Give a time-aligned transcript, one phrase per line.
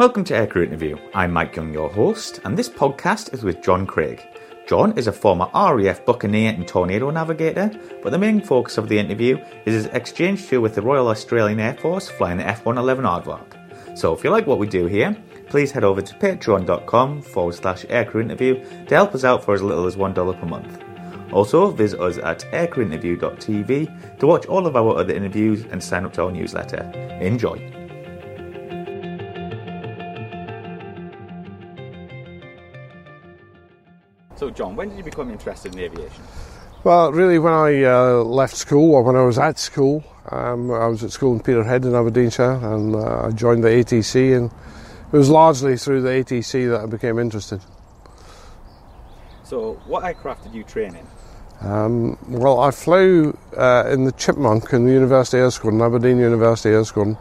[0.00, 0.96] Welcome to Aircrew Interview.
[1.12, 4.26] I'm Mike Young, your host, and this podcast is with John Craig.
[4.66, 7.70] John is a former RAF Buccaneer and Tornado navigator,
[8.02, 9.36] but the main focus of the interview
[9.66, 13.98] is his exchange tour with the Royal Australian Air Force flying the F 111 Aardvark.
[13.98, 15.14] So if you like what we do here,
[15.50, 19.62] please head over to patreon.com forward slash aircrew interview to help us out for as
[19.62, 20.82] little as $1 per month.
[21.30, 26.14] Also, visit us at aircrewinterview.tv to watch all of our other interviews and sign up
[26.14, 26.90] to our newsletter.
[27.20, 27.79] Enjoy.
[34.50, 36.24] So, John, when did you become interested in aviation?
[36.82, 40.88] Well, really, when I uh, left school, or when I was at school, um, I
[40.88, 44.50] was at school in Peterhead in Aberdeenshire, and uh, I joined the ATC, and
[45.12, 47.60] it was largely through the ATC that I became interested.
[49.44, 51.06] So, what aircraft did you train in?
[51.68, 56.70] Um, well, I flew uh, in the Chipmunk in the University Air Squadron, Aberdeen University
[56.70, 57.16] Air Squadron,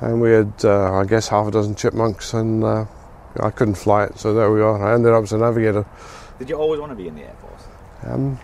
[0.00, 2.86] and we had, uh, I guess, half a dozen chipmunks, and uh,
[3.38, 4.82] I couldn't fly it, so there we are.
[4.82, 5.84] I ended up as a navigator.
[6.38, 7.64] Did you always want to be in the Air Force?
[8.04, 8.38] Um,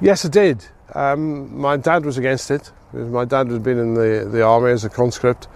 [0.00, 0.64] yes, I did.
[0.94, 2.72] Um, my dad was against it.
[2.92, 5.46] My dad had been in the, the army as a conscript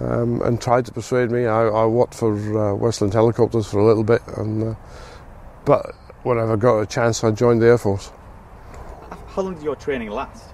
[0.00, 1.46] um, and tried to persuade me.
[1.46, 4.74] I, I worked for uh, Westland Helicopters for a little bit, and uh,
[5.64, 8.10] but whenever I got a chance, I joined the Air Force.
[9.28, 10.44] How long did your training last?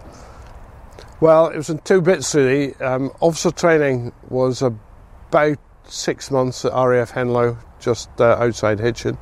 [1.20, 2.74] Well, it was in two bits really.
[2.76, 9.16] Um, officer training was about six months at RAF Henlow, just uh, outside Hitchin.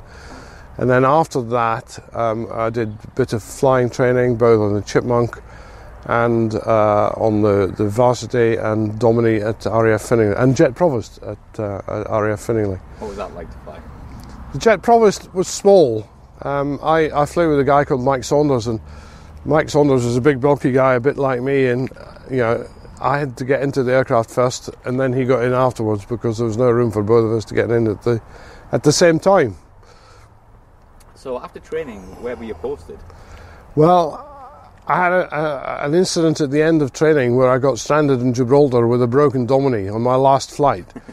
[0.77, 4.81] And then after that, um, I did a bit of flying training, both on the
[4.81, 5.37] Chipmunk
[6.05, 11.37] and uh, on the, the Varsity and Dominie at RAF Finningley, and Jet Provost at,
[11.59, 12.79] uh, at RAF Finningley.
[12.99, 13.79] What was that like to fly?
[14.53, 16.09] The Jet Provost was small.
[16.41, 18.79] Um, I, I flew with a guy called Mike Saunders, and
[19.45, 21.89] Mike Saunders was a big, bulky guy, a bit like me, and
[22.29, 22.67] you know,
[22.99, 26.37] I had to get into the aircraft first, and then he got in afterwards because
[26.37, 28.21] there was no room for both of us to get in at the
[28.71, 29.55] at the same time.
[31.21, 32.97] So after training, where were you posted?
[33.75, 34.27] Well,
[34.87, 38.21] I had a, a, an incident at the end of training where I got stranded
[38.21, 40.85] in Gibraltar with a broken Dominie on my last flight.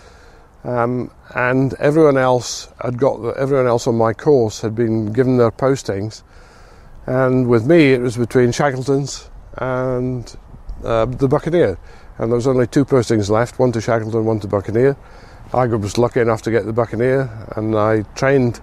[0.64, 5.38] Um, and everyone else had got the, everyone else on my course had been given
[5.38, 6.24] their postings,
[7.06, 10.36] and with me it was between Shackleton's and
[10.84, 11.78] uh, the Buccaneer,
[12.18, 14.97] and there was only two postings left, one to Shackleton, one to Buccaneer.
[15.54, 18.60] I was lucky enough to get the Buccaneer, and I trained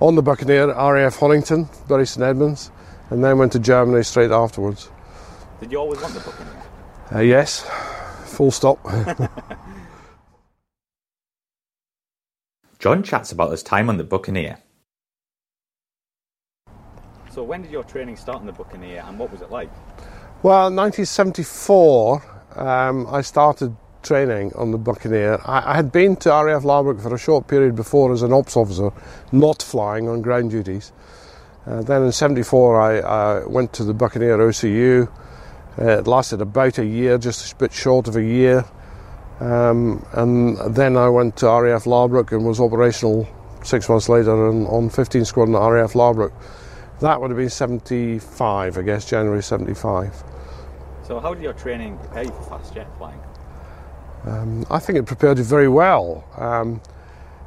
[0.00, 2.70] on the Buccaneer, RAF Honington, Bury St Edmunds,
[3.10, 4.90] and then went to Germany straight afterwards.
[5.60, 6.62] Did you always want the Buccaneer?
[7.14, 7.68] Uh, yes,
[8.24, 8.78] full stop.
[12.78, 14.58] John chats about his time on the Buccaneer.
[17.30, 19.70] So, when did your training start on the Buccaneer and what was it like?
[20.42, 22.22] Well, 1974,
[22.56, 23.74] um, I started
[24.04, 25.40] training on the Buccaneer.
[25.44, 28.56] I, I, had been to RAF Laarbruch for a short period before as an ops
[28.56, 28.90] officer,
[29.32, 30.92] not flying on ground duties.
[31.66, 35.08] Uh, then in 74, I, I, went to the Buccaneer OCU.
[35.78, 38.64] Uh, it lasted about a year, just a bit short of a year.
[39.40, 43.26] Um, and then I went to RAF Laarbruch and was operational
[43.64, 46.32] six months later on, on 15 Squadron at RAF Laarbruch.
[47.00, 50.22] That would have been 75, I guess, January 75.
[51.02, 53.20] So, how did your training prepare you for fast jet flying?
[54.26, 56.24] Um, I think it prepared you very well.
[56.36, 56.80] Um,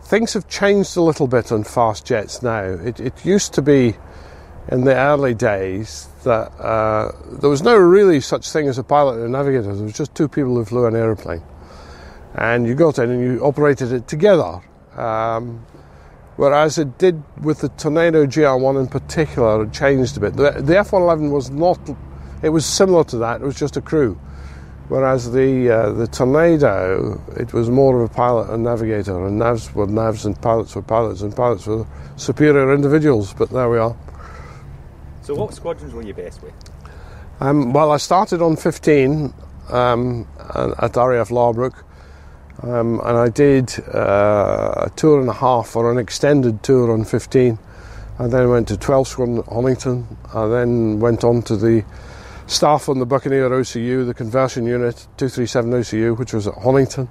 [0.04, 2.64] things have changed a little bit on fast jets now.
[2.64, 3.96] It, it used to be
[4.70, 9.16] in the early days that uh, there was no really such thing as a pilot
[9.16, 9.74] and a navigator.
[9.74, 11.42] There was just two people who flew an aeroplane,
[12.36, 14.62] and you got in and you operated it together.
[14.96, 15.66] Um,
[16.36, 20.36] whereas it did with the Tornado GR1 in particular, it changed a bit.
[20.36, 21.80] The, the F111 was not.
[22.44, 23.42] It was similar to that.
[23.42, 24.20] It was just a crew.
[24.90, 29.74] Whereas the uh, the Tornado, it was more of a pilot and navigator, and navs
[29.74, 33.34] were navs and pilots were pilots, and pilots were superior individuals.
[33.34, 33.96] But there we are.
[35.24, 36.54] So, what squadrons were you based with?
[37.42, 39.34] Um, well, I started on 15
[39.70, 41.84] um, at RAF Laarbruch,
[42.64, 47.04] um, and I did uh, a tour and a half or an extended tour on
[47.04, 47.60] 15.
[48.20, 50.18] I then went to 12 Squadron at Honington.
[50.34, 51.84] I then went on to the
[52.48, 57.10] staff on the Buccaneer OCU, the conversion unit 237 OCU, which was at Honington.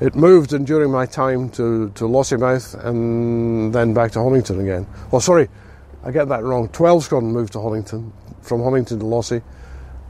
[0.00, 4.86] It moved and during my time to, to Lossiemouth and then back to Honington again.
[5.10, 5.48] Well, sorry,
[6.04, 6.68] I get that wrong.
[6.68, 9.42] 12 Squadron moved to Honington, from Honington to Lossie,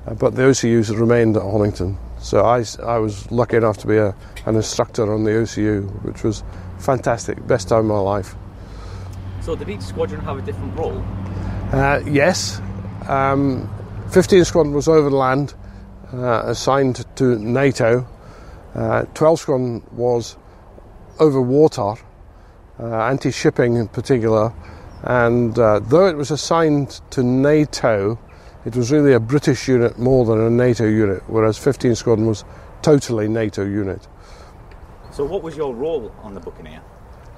[0.06, 1.98] uh, but the OCUs had remained at Honington.
[2.20, 4.14] So I, I was lucky enough to be a,
[4.44, 6.44] an instructor on the OCU, which was
[6.78, 8.34] fantastic, best time of my life.
[9.40, 11.02] So did each squadron have a different role?
[11.72, 12.60] Uh, yes.
[13.08, 13.68] Um,
[14.10, 15.54] 15 Squadron was overland,
[16.12, 18.04] uh, assigned to NATO.
[18.74, 20.36] Uh, 12 Squadron was
[21.20, 21.94] over water,
[22.80, 24.52] uh, anti shipping in particular.
[25.04, 28.18] And uh, though it was assigned to NATO,
[28.64, 32.44] it was really a British unit more than a NATO unit, whereas 15 Squadron was
[32.82, 34.08] totally NATO unit.
[35.12, 36.82] So, what was your role on the Buccaneer?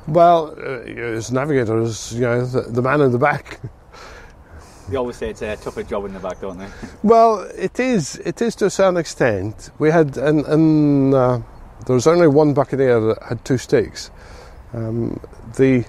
[0.09, 3.61] Well, uh, as navigator, as you know, the, the man in the back.
[4.89, 6.69] They always say it's a tougher job in the back, don't they?
[7.03, 8.17] well, it is.
[8.19, 9.71] It is to a certain extent.
[9.79, 11.41] We had, and, and uh,
[11.87, 14.11] there was only one Buccaneer that had two sticks.
[14.73, 15.21] Um,
[15.57, 15.85] the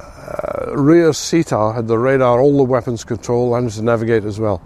[0.00, 4.62] uh, rear seater had the radar, all the weapons control, and to navigate as well.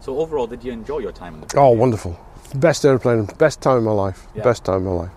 [0.00, 1.46] So overall, did you enjoy your time on the?
[1.46, 1.64] Buccaneer?
[1.64, 2.18] Oh, wonderful!
[2.56, 4.26] Best airplane, best time of my life.
[4.34, 4.42] Yeah.
[4.42, 5.10] Best time of my life.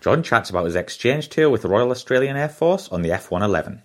[0.00, 3.82] John chats about his exchange tour with the Royal Australian Air Force on the F-111.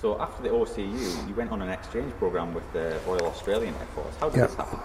[0.00, 3.86] So after the OCU, you went on an exchange program with the Royal Australian Air
[3.94, 4.16] Force.
[4.20, 4.78] How did this happen?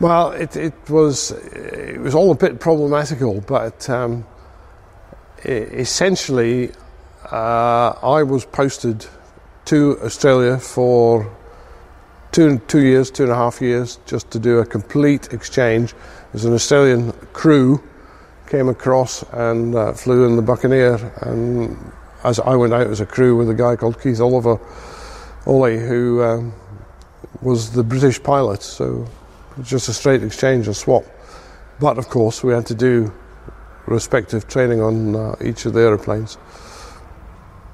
[0.00, 4.26] Well, it, it was it was all a bit problematical, but um,
[5.44, 6.72] essentially,
[7.30, 9.06] uh, I was posted
[9.66, 11.30] to Australia for
[12.32, 15.94] two two years, two and a half years, just to do a complete exchange
[16.32, 17.82] there's an Australian crew
[18.48, 21.76] came across and uh, flew in the Buccaneer, and
[22.24, 24.60] as I went out as a crew with a guy called Keith Oliver,
[25.46, 26.52] Ollie, who um,
[27.42, 28.62] was the British pilot.
[28.62, 29.08] So
[29.62, 31.04] just a straight exchange, a swap.
[31.80, 33.12] But of course, we had to do
[33.86, 36.38] respective training on uh, each of the aeroplanes.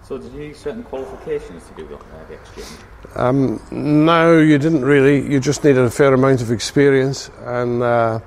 [0.02, 1.98] So, did you need certain qualifications to do uh,
[2.28, 2.80] the exchange?
[3.16, 5.28] Um, no, you didn't really.
[5.30, 7.82] You just needed a fair amount of experience and.
[7.82, 8.20] Uh,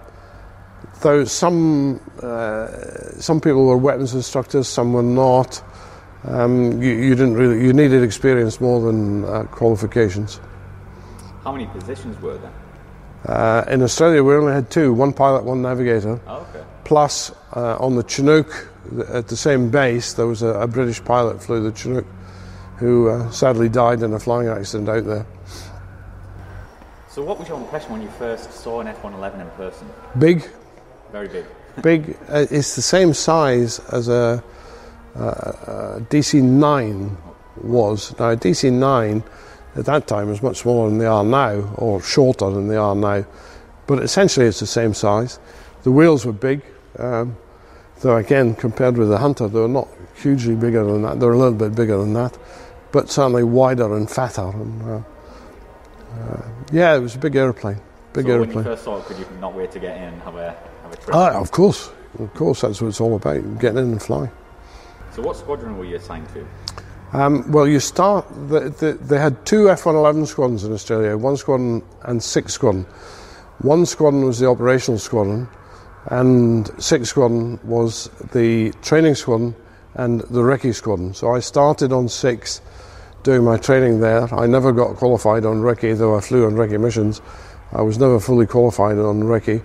[1.02, 2.68] Though some uh,
[3.20, 5.64] some people were weapons instructors, some were not.
[6.26, 10.42] Um, you, you, didn't really you needed experience more than uh, qualifications.
[11.46, 12.52] How many positions were there?
[13.26, 16.20] Uh, in Australia, we only had two: one pilot, one navigator.
[16.28, 16.66] Oh, okay.
[16.84, 18.70] Plus, uh, on the Chinook,
[19.10, 22.06] at the same base, there was a, a British pilot flew the Chinook,
[22.78, 25.26] who uh, sadly died in a flying accident out there.
[27.10, 29.90] So, what was your impression when you first saw an F-111 in person?
[30.18, 30.48] Big,
[31.11, 31.45] very big.
[31.81, 32.17] big.
[32.27, 34.44] Uh, it's the same size as a,
[35.15, 37.17] a, a DC 9
[37.61, 38.17] was.
[38.19, 39.23] Now, a DC 9
[39.75, 42.95] at that time was much smaller than they are now, or shorter than they are
[42.95, 43.25] now.
[43.88, 45.39] But essentially, it's the same size.
[45.83, 46.61] The wheels were big,
[46.97, 47.38] um,
[48.01, 51.19] though again, compared with the Hunter, they were not hugely bigger than that.
[51.19, 52.38] They're a little bit bigger than that,
[52.91, 54.50] but certainly wider and fatter.
[54.50, 55.01] And, uh,
[56.19, 56.41] uh,
[56.71, 57.79] yeah, it was a big aeroplane.
[58.13, 58.56] Big so aeroplane.
[58.56, 60.57] when you first saw it, could you not wait to get in and have a
[61.12, 64.31] Ah, of course, of course, that's what it's all about, getting in and flying.
[65.12, 66.45] So, what squadron were you assigned to?
[67.12, 68.27] Um, well, you start.
[68.50, 72.86] The, the, they had two F-111 squadrons in Australia, one squadron and six squadron.
[73.59, 75.50] One squadron was the operational squadron,
[76.06, 79.56] and six squadron was the training squadron
[79.95, 81.13] and the recce squadron.
[81.13, 82.62] So I started on six,
[83.24, 84.33] doing my training there.
[84.33, 87.21] I never got qualified on recce, though I flew on recce missions.
[87.74, 89.62] I was never fully qualified on recce.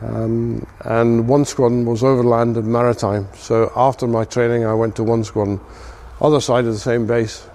[0.00, 3.28] Um, and one squadron was overland and maritime.
[3.34, 5.60] So after my training, I went to one squadron,
[6.20, 7.46] other side of the same base.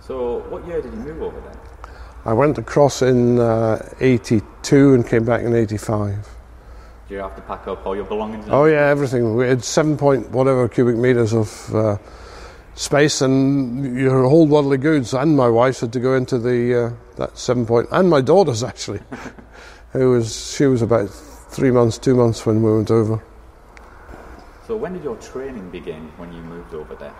[0.00, 1.56] So what year did you move over then?
[2.24, 6.28] I went across in uh, 82 and came back in 85.
[7.08, 8.46] Do you have to pack up all your belongings?
[8.48, 9.34] Oh yeah, everything.
[9.34, 11.96] We had seven point whatever cubic meters of uh,
[12.76, 15.12] space, and your whole worldly goods.
[15.12, 18.62] And my wife had to go into the uh, that seven point, and my daughters
[18.72, 19.00] actually.
[19.92, 23.22] Who was she was about three months, two months when we went over.
[24.66, 27.14] So when did your training begin when you moved over there?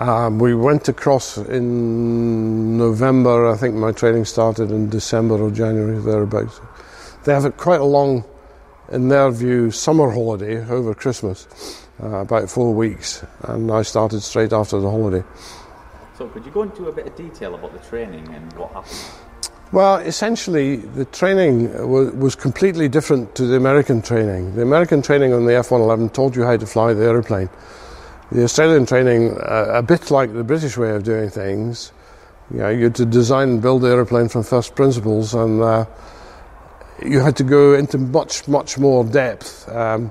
[0.00, 3.48] Um, we went across in November.
[3.48, 6.60] I think my training started in December or January thereabouts.
[7.24, 8.24] They have quite a long,
[8.92, 11.48] in their view, summer holiday over Christmas,
[12.02, 15.24] uh, about four weeks, and I started straight after the holiday.
[16.16, 19.27] So could you go into a bit of detail about the training and what happened?
[19.70, 24.54] Well, essentially, the training was, was, completely different to the American training.
[24.54, 27.50] The American training on the F 111 told you how to fly the aeroplane.
[28.32, 31.92] The Australian training, uh, a bit like the British way of doing things,
[32.50, 35.84] you, know, you had to design and build the aeroplane from first principles, and uh,
[37.04, 39.68] you had to go into much, much more depth.
[39.68, 40.10] Um,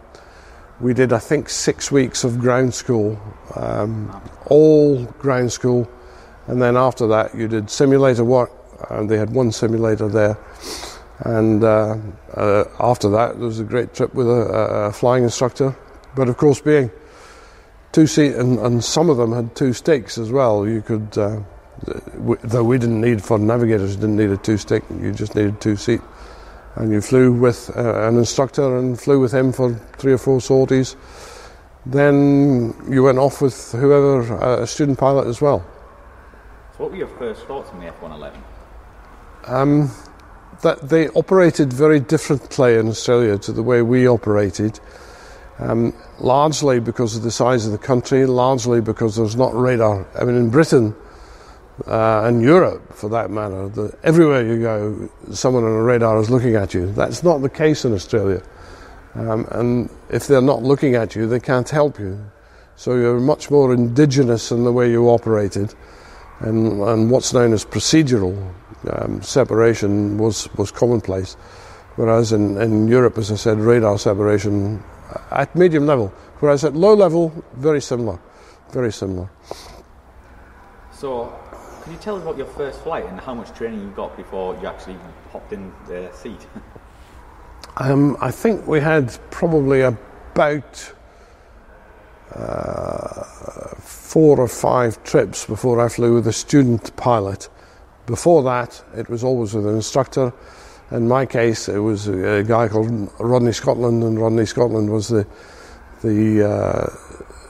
[0.79, 3.19] we did, I think, six weeks of ground school,
[3.55, 5.89] um, all ground school,
[6.45, 8.51] and then after that, you did simulator work
[8.89, 10.37] and they had one simulator there.
[11.19, 11.97] And uh,
[12.35, 15.75] uh, after that, there was a great trip with a, a, flying instructor.
[16.15, 16.91] But of course, being
[17.91, 20.67] two seat, and, and, some of them had two sticks as well.
[20.67, 21.39] You could, uh,
[22.43, 24.83] though we didn't need for navigators, didn't need a two stick.
[25.01, 26.01] You just needed two seat.
[26.77, 30.39] and you flew with uh, an instructor and flew with him for three or four
[30.39, 30.95] sorties.
[31.85, 35.65] Then you went off with whoever, uh, a student pilot as well.
[36.77, 38.39] So, what were your first thoughts on the F 111?
[39.47, 39.91] Um,
[40.61, 44.79] that they operated very differently in Australia to the way we operated.
[45.59, 50.05] Um, largely because of the size of the country, largely because there's not radar.
[50.19, 50.95] I mean, in Britain
[51.87, 56.29] uh, and Europe, for that matter, the, everywhere you go, someone on a radar is
[56.29, 56.91] looking at you.
[56.91, 58.43] That's not the case in Australia.
[59.15, 62.19] Um, and if they're not looking at you, they can't help you.
[62.75, 65.73] So you're much more indigenous in the way you operated.
[66.39, 68.53] And, and what's known as procedural
[68.87, 71.35] um, separation was, was commonplace.
[71.95, 74.83] Whereas in, in Europe, as I said, radar separation
[75.31, 78.19] at medium level, whereas at low level, very similar,
[78.71, 79.29] very similar.
[80.91, 81.33] So,
[81.83, 84.55] can you tell us about your first flight and how much training you got before
[84.61, 84.97] you actually
[85.31, 86.45] hopped in the seat?
[87.77, 90.93] um, I think we had probably about
[92.35, 93.23] uh,
[93.79, 97.49] four or five trips before I flew with a student pilot.
[98.07, 100.33] Before that, it was always with an instructor
[100.91, 105.27] in my case, it was a, guy called Rodney Scotland, and Rodney Scotland was the
[106.03, 106.89] the uh,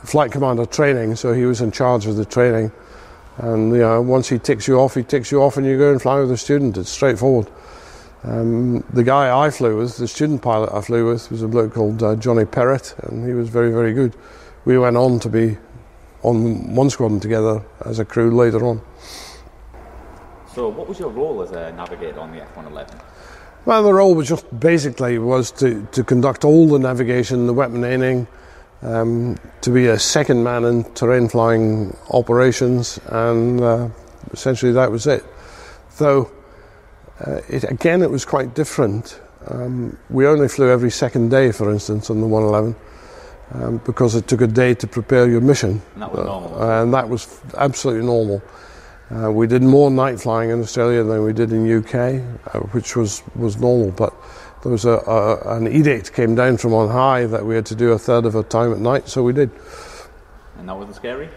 [0.05, 2.71] flight commander training, so he was in charge of the training.
[3.37, 5.91] And you know, once he ticks you off, he ticks you off, and you go
[5.91, 6.77] and fly with a student.
[6.77, 7.51] It's straightforward.
[8.23, 11.73] Um, the guy I flew with, the student pilot I flew with, was a bloke
[11.73, 14.15] called uh, Johnny Perrott, and he was very, very good.
[14.65, 15.57] We went on to be
[16.23, 18.81] on one squadron together as a crew later on.
[20.57, 22.99] So, what was your role as a navigator on the F-111?
[23.65, 27.83] Well, the role was just basically was to, to conduct all the navigation, the weapon
[27.83, 28.25] aiming,
[28.81, 33.87] um, to be a second man in terrain flying operations, and uh,
[34.31, 35.23] essentially that was it.
[35.99, 36.31] Though,
[37.23, 39.21] uh, it, again, it was quite different.
[39.45, 42.75] Um, we only flew every second day, for instance, on the 111.
[43.53, 45.83] Um, because it took a day to prepare your mission.
[45.93, 46.61] And that was normal.
[46.61, 48.41] Uh, and that was absolutely normal.
[49.09, 51.95] Uh, we did more night flying in Australia than we did in UK,
[52.53, 53.91] uh, which was, was normal.
[53.91, 54.13] But
[54.63, 57.75] there was a, a, an edict came down from on high that we had to
[57.75, 59.49] do a third of our time at night, so we did.
[60.57, 61.29] And that wasn't scary.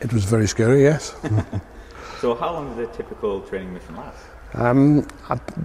[0.00, 1.16] It was very scary, yes.
[2.20, 4.24] so, how long did a typical training mission last?
[4.54, 5.08] Um,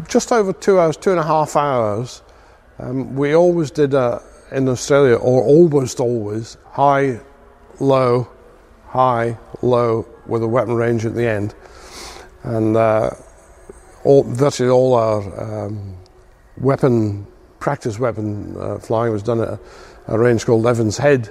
[0.07, 2.23] just over two hours, two and a half hours.
[2.79, 7.19] Um, we always did a, in Australia, or almost always, high,
[7.79, 8.27] low,
[8.91, 11.55] high, low, with a weapon range at the end.
[12.43, 13.11] And uh,
[14.03, 15.95] all, virtually all our um,
[16.57, 17.25] weapon,
[17.59, 19.59] practice weapon uh, flying was done at a,
[20.07, 21.27] a, range called Evans Head,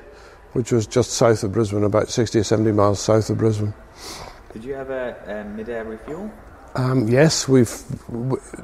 [0.52, 3.74] which was just south of Brisbane, about 60 or 70 miles south of Brisbane.
[4.54, 6.32] Did you have a, a mid-air refuel?
[6.76, 7.70] Um, yes, we've.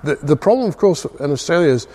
[0.04, 1.86] the, the problem, of course, in Australia is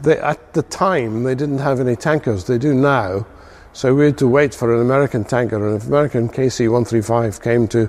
[0.00, 2.44] they, at the time they didn't have any tankers.
[2.44, 3.26] They do now.
[3.74, 7.66] So we had to wait for an American tanker, and if American KC 135 came
[7.68, 7.88] to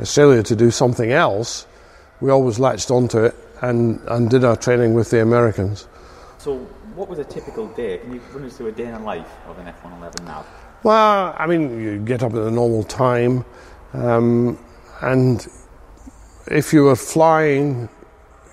[0.00, 1.66] Australia to do something else,
[2.20, 5.86] we always latched onto it and, and did our training with the Americans.
[6.38, 6.58] So,
[6.96, 7.98] what was a typical day?
[7.98, 10.44] Can you run us through a day in the life of an F 111 now?
[10.82, 13.44] Well, I mean, you get up at a normal time,
[13.92, 14.58] um,
[15.00, 15.46] and
[16.48, 17.88] if you were flying,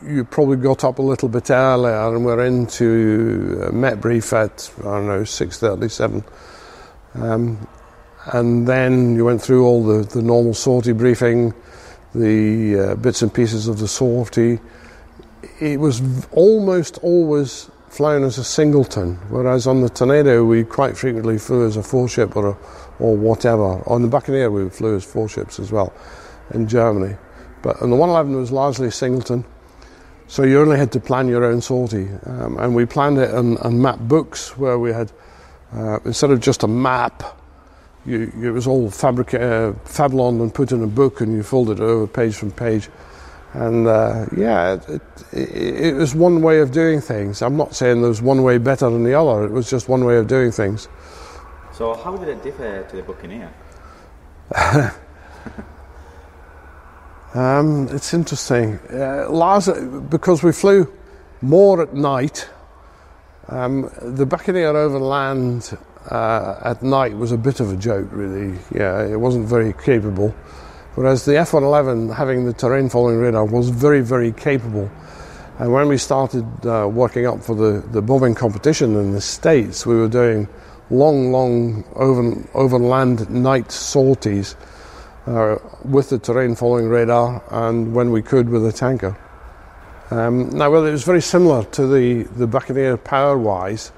[0.05, 4.83] you probably got up a little bit earlier, and we're into Met brief at I
[4.83, 6.23] don't know six thirty seven.
[7.21, 7.67] Um,
[8.33, 11.53] and then you went through all the, the normal sortie briefing,
[12.13, 14.59] the uh, bits and pieces of the sortie.
[15.59, 21.37] It was almost always flown as a singleton, whereas on the Tornado we quite frequently
[21.37, 22.57] flew as a four ship or, a,
[22.99, 23.81] or whatever.
[23.89, 25.93] On the Buccaneer we flew as four ships as well
[26.53, 27.15] in Germany.
[27.61, 29.45] But on the 111 was largely singleton,
[30.27, 32.09] so you only had to plan your own sortie.
[32.25, 35.11] Um, and we planned it on, on map books where we had
[35.73, 37.23] uh, instead of just a map,
[38.05, 41.79] you, it was all fabric, uh, fablon and put in a book, and you folded
[41.79, 42.89] it over page from page.
[43.53, 47.41] And uh, yeah, it, it, it, was one way of doing things.
[47.41, 49.45] I'm not saying there was one way better than the other.
[49.45, 50.87] It was just one way of doing things.
[51.73, 53.51] So, how did it differ to the Buccaneer?
[57.33, 58.79] um, it's interesting.
[58.91, 59.69] Uh, Lars,
[60.09, 60.91] because we flew
[61.41, 62.49] more at night
[63.49, 65.77] um, the Buccaneer overland
[66.09, 68.57] uh, at night was a bit of a joke, really.
[68.73, 70.29] Yeah, it wasn't very capable.
[70.95, 74.89] Whereas the F 111, having the terrain following radar, was very, very capable.
[75.59, 79.85] And when we started uh, working up for the, the bombing competition in the States,
[79.85, 80.47] we were doing
[80.89, 84.55] long, long over, overland night sorties
[85.25, 89.17] uh, with the terrain following radar and when we could with a tanker.
[90.09, 93.91] Um, now, well, it was very similar to the, the Buccaneer power wise.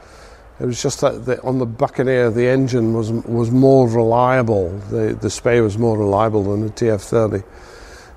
[0.59, 4.77] It was just that the, on the Buccaneer, the engine was was more reliable.
[4.89, 7.43] The, the Spey was more reliable than the TF30.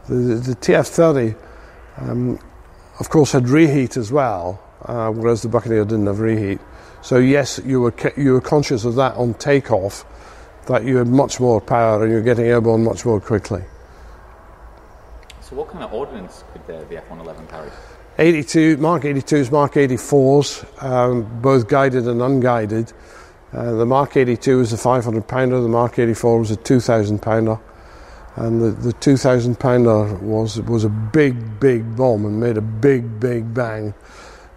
[0.08, 1.36] The, the TF30,
[1.98, 2.38] um,
[2.98, 6.58] of course, had reheat as well, uh, whereas the Buccaneer didn't have reheat.
[7.02, 10.04] So yes, you were you were conscious of that on takeoff,
[10.66, 13.62] that you had much more power and you're getting airborne much more quickly.
[15.52, 17.70] So what kind of ordnance could the, the F-111 carry?
[18.18, 22.90] 82 Mark 82s, Mark 84s, um, both guided and unguided.
[23.52, 27.58] Uh, the Mark 82 was a 500 pounder, the Mark 84 was a 2,000 pounder,
[28.36, 33.20] and the, the 2,000 pounder was was a big, big bomb and made a big,
[33.20, 33.92] big bang,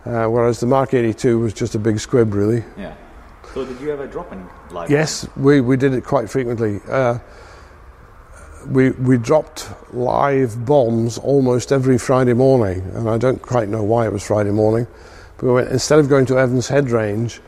[0.05, 2.63] uh, whereas the Mark 82 was just a big squib, really.
[2.77, 2.95] Yeah.
[3.53, 4.89] So did you ever drop any live?
[4.89, 6.79] Yes, we, we did it quite frequently.
[6.87, 7.19] Uh,
[8.67, 14.05] we, we dropped live bombs almost every Friday morning, and I don't quite know why
[14.05, 14.87] it was Friday morning.
[15.37, 17.39] But we went, instead of going to Evans Head Range,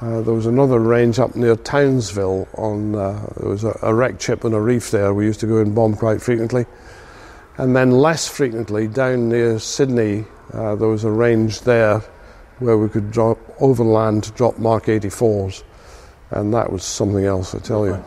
[0.00, 2.48] uh, there was another range up near Townsville.
[2.54, 5.12] On uh, there was a, a wreck chip and a reef there.
[5.14, 6.66] We used to go and bomb quite frequently,
[7.58, 10.24] and then less frequently down near Sydney.
[10.52, 12.02] Uh, there was a range there
[12.58, 15.62] where we could drop overland, drop Mark 84s,
[16.30, 17.54] and that was something else.
[17.54, 18.04] I tell you.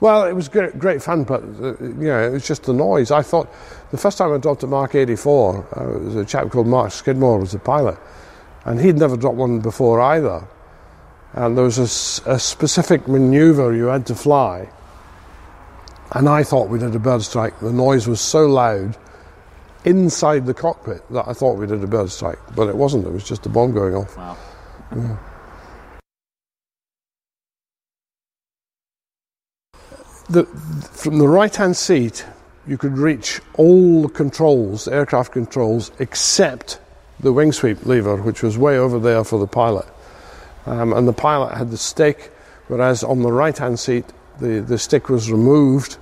[0.00, 3.10] Well, it was great, great fun, but uh, you know, it was just the noise.
[3.10, 3.52] I thought
[3.90, 6.92] the first time I dropped a Mark 84, uh, it was a chap called Mark
[6.92, 7.98] Skidmore was the pilot,
[8.64, 10.46] and he'd never dropped one before either.
[11.32, 14.68] And there was a, a specific manoeuvre you had to fly,
[16.12, 17.58] and I thought we did a bird strike.
[17.60, 18.96] The noise was so loud
[19.84, 23.06] inside the cockpit that I thought we did a bird strike, but it wasn't.
[23.06, 24.16] It was just a bomb going off.
[24.16, 24.36] Wow.
[24.94, 25.16] Yeah.
[30.28, 32.26] The, from the right hand seat,
[32.66, 36.80] you could reach all the controls, aircraft controls, except
[37.20, 39.86] the wing sweep lever, which was way over there for the pilot.
[40.66, 42.32] Um, and the pilot had the stick,
[42.68, 44.04] whereas on the right hand seat,
[44.38, 45.96] the, the stick was removed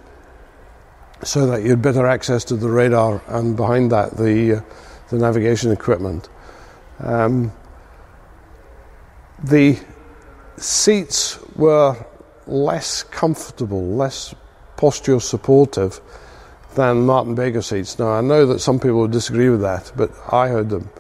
[1.23, 4.61] so that you had better access to the radar and behind that, the, uh,
[5.09, 6.29] the navigation equipment.
[6.99, 7.53] Um,
[9.43, 9.79] the
[10.57, 11.97] seats were
[12.47, 14.35] less comfortable, less
[14.77, 16.01] posture supportive
[16.75, 17.99] than Martin Baker seats.
[17.99, 20.91] Now, I know that some people would disagree with that, but I heard them.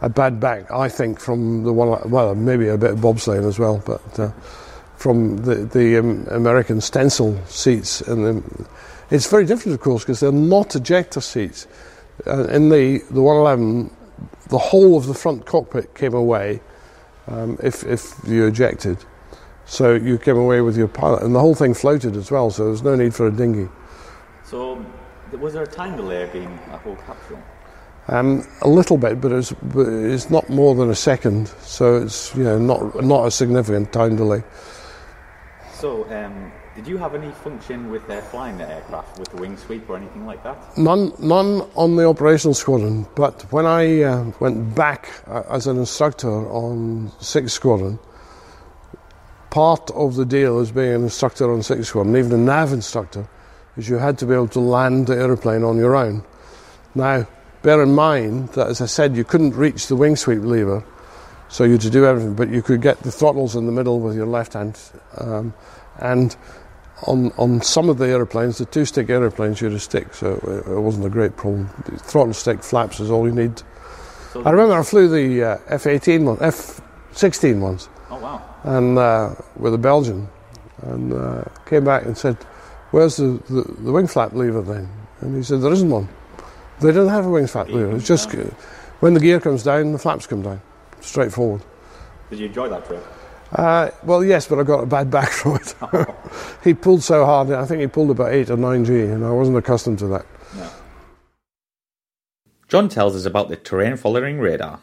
[0.00, 3.58] A bad back, I think, from the one, well, maybe a bit of bobsleighing as
[3.58, 4.30] well, but uh,
[4.96, 8.02] from the, the um, American Stencel seats.
[8.02, 8.68] And the,
[9.10, 11.66] it's very different, of course, because they're not ejector seats.
[12.26, 13.90] Uh, in the, the 111,
[14.48, 16.60] the whole of the front cockpit came away
[17.26, 18.98] um, if, if you ejected.
[19.66, 22.62] So you came away with your pilot, and the whole thing floated as well, so
[22.62, 23.68] there was no need for a dinghy.
[24.44, 24.84] So,
[25.32, 27.42] was there a time delay being a whole capsule?
[28.08, 32.44] Um, a little bit, but it's, it's not more than a second, so it's you
[32.44, 34.44] know not not a significant time delay.
[35.72, 39.56] So, um, did you have any function with uh, flying the aircraft with the wing
[39.56, 40.78] sweep or anything like that?
[40.78, 43.06] None, none on the operational squadron.
[43.16, 47.98] But when I uh, went back uh, as an instructor on Sixth Squadron,
[49.50, 53.28] part of the deal as being an instructor on Sixth Squadron, even a nav instructor,
[53.76, 56.24] is you had to be able to land the aeroplane on your own.
[56.94, 57.26] Now,
[57.62, 60.84] bear in mind that, as I said, you couldn't reach the wing sweep lever,
[61.48, 64.00] so you had to do everything, but you could get the throttles in the middle
[64.00, 64.80] with your left hand.
[65.18, 65.54] Um,
[65.98, 66.36] and
[67.06, 70.34] on, on some of the aeroplanes, the two stick aeroplanes, you had a stick, so
[70.66, 71.70] it, it wasn't a great problem.
[71.84, 73.62] The throttle stick flaps is all you need.
[74.32, 76.80] So I remember I flew the uh, F 18 one, F
[77.12, 78.42] 16 ones Oh wow!
[78.66, 80.28] And uh, with a Belgian,
[80.82, 82.36] and uh, came back and said,
[82.90, 84.88] "Where's the, the, the wing flap lever then?"
[85.20, 86.08] And he said, "There isn't one.
[86.80, 87.96] They don't have a wing flap lever.
[87.96, 88.44] It's just uh,
[89.00, 90.60] when the gear comes down, the flaps come down,
[91.00, 91.62] straightforward."
[92.28, 93.04] Did you enjoy that trip?
[93.52, 95.74] Uh, well, yes, but I got a bad back from it.
[96.64, 97.50] he pulled so hard.
[97.52, 100.26] I think he pulled about eight or nine G, and I wasn't accustomed to that.
[100.56, 100.68] No.
[102.68, 104.80] John tells us about the terrain following radar.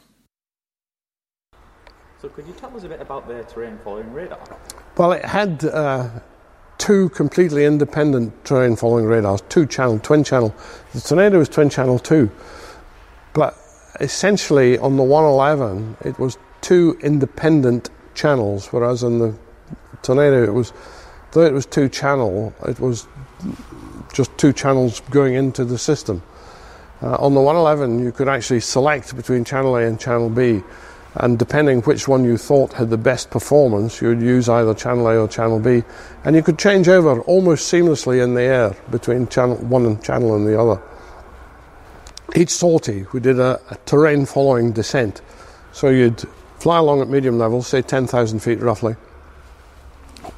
[2.24, 4.40] So, could you tell us a bit about the terrain following radar?
[4.96, 6.10] Well, it had uh,
[6.78, 10.56] two completely independent terrain following radars, two channel, twin channel.
[10.94, 12.32] The Tornado was twin channel too,
[13.34, 13.58] but
[14.00, 19.36] essentially on the 111 it was two independent channels, whereas on the
[20.02, 20.72] Tornado it was,
[21.34, 23.06] though it was two channel, it was
[24.14, 26.24] just two channels going into the system.
[27.02, 30.64] Uh, on the 111 you could actually select between channel A and channel B
[31.16, 35.08] and depending which one you thought had the best performance, you would use either channel
[35.08, 35.84] A or channel B,
[36.24, 40.36] and you could change over almost seamlessly in the air between channel one and channel
[40.36, 40.82] and the other.
[42.36, 45.22] each sortie we did a, a terrain following descent.
[45.72, 46.24] So you'd
[46.60, 48.96] fly along at medium level, say 10,000 feet roughly,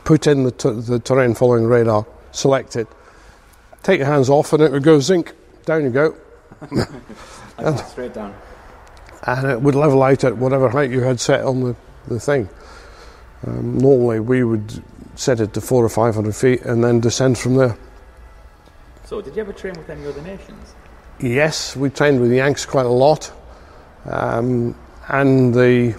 [0.04, 2.88] put in the, t- the terrain following radar, select it,
[3.84, 5.34] take your hands off, and it would go zinc.
[5.66, 6.16] Down you go.
[7.90, 8.34] straight down.
[9.26, 11.76] And it would level out at whatever height you had set on the,
[12.08, 12.48] the thing.
[13.46, 14.84] Um, normally, we would
[15.16, 17.78] set it to four or five hundred feet and then descend from there.
[19.06, 20.76] So, did you ever train with any other nations?
[21.20, 23.32] Yes, we trained with the Yanks quite a lot.
[24.06, 24.76] Um,
[25.08, 25.96] and the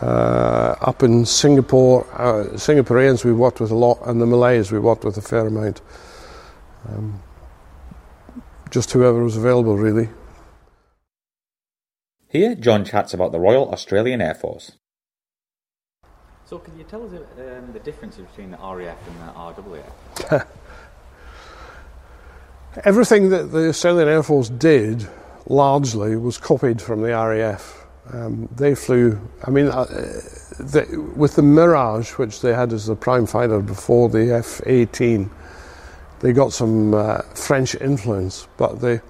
[0.00, 4.78] uh, up in Singapore, uh, Singaporeans we worked with a lot, and the Malays we
[4.78, 5.80] worked with a fair amount.
[6.88, 7.20] Um,
[8.70, 10.08] just whoever was available, really.
[12.30, 14.70] Here, John chats about the Royal Australian Air Force.
[16.44, 19.62] So, can you tell us um, the difference between the RAF and the
[20.30, 20.46] RAF?
[22.84, 25.08] Everything that the Australian Air Force did
[25.48, 27.84] largely was copied from the RAF.
[28.12, 32.94] Um, they flew, I mean, uh, the, with the Mirage, which they had as the
[32.94, 35.28] prime fighter before the F 18,
[36.20, 38.46] they got some uh, French influence.
[38.56, 39.00] But they,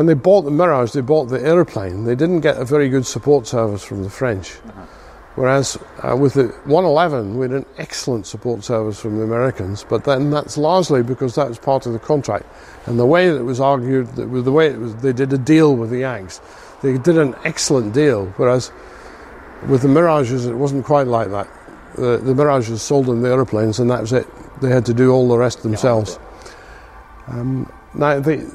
[0.00, 2.04] when they bought the Mirage, they bought the airplane.
[2.04, 4.56] They didn't get a very good support service from the French.
[4.56, 4.86] Uh-huh.
[5.34, 10.04] Whereas uh, with the 111, we had an excellent support service from the Americans, but
[10.04, 12.46] then that's largely because that was part of the contract.
[12.86, 15.38] And the way that it was argued, that the way it was, they did a
[15.38, 16.40] deal with the Yanks
[16.82, 18.72] they did an excellent deal, whereas
[19.68, 21.48] with the Mirages, it wasn't quite like that.
[21.96, 24.26] The, the Mirages sold them the aeroplanes, and that was it.
[24.62, 26.18] They had to do all the rest themselves.
[27.26, 28.50] Um, now, the,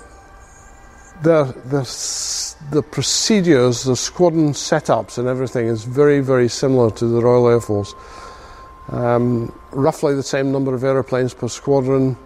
[1.24, 7.22] the, the, the procedures, the squadron setups, and everything is very, very similar to the
[7.22, 7.94] Royal Air Force.
[8.90, 12.18] Um, roughly the same number of aeroplanes per squadron.